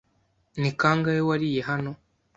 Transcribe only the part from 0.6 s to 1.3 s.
kangahe